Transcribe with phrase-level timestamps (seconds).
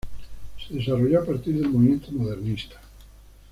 [0.57, 2.81] Se desarrolló a partir del movimiento modernista.